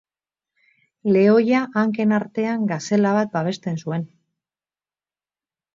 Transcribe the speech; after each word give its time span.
Lehoia 1.17 1.59
hanken 1.81 2.15
artean 2.19 2.67
gazela 2.73 3.15
bat 3.21 3.33
babesten 3.39 3.79
zuen. 3.85 4.09